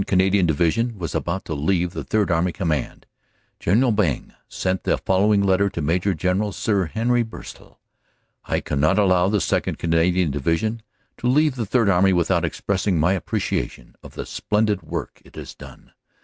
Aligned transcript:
Canadian 0.07 0.47
Division 0.47 0.97
was 0.97 1.13
about 1.13 1.45
to 1.45 1.53
leave 1.53 1.91
the 1.91 2.03
Third 2.03 2.31
Army 2.31 2.51
Command, 2.51 3.05
General 3.59 3.91
Byng 3.91 4.33
sent 4.49 4.81
the 4.81 4.97
following 4.97 5.43
letter 5.43 5.69
to 5.69 5.79
M 5.79 5.91
a 5.91 5.99
j. 5.99 6.15
General 6.15 6.51
Sir 6.51 6.85
Henry 6.85 7.21
Burstall: 7.23 7.77
"I 8.45 8.61
cannot 8.61 8.97
allow 8.97 9.29
the 9.29 9.37
2nd. 9.37 9.77
Canadian 9.77 10.31
Division 10.31 10.81
to 11.17 11.27
leave 11.27 11.53
the 11.53 11.67
Third 11.67 11.87
Army 11.87 12.13
without 12.13 12.43
expressing 12.43 12.99
my 12.99 13.13
appreciation 13.13 13.93
of 14.01 14.15
the 14.15 14.25
splendid 14.25 14.81
work 14.81 15.21
it 15.23 15.35
has 15.35 15.53
done. 15.53 15.93